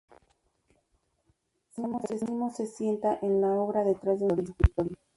San 1.75 1.91
Jerónimo 1.99 2.49
se 2.49 2.65
sienta 2.65 3.19
en 3.21 3.39
la 3.39 3.49
obra 3.49 3.83
detrás 3.83 4.19
de 4.19 4.25
un 4.25 4.39
escritorio. 4.39 4.97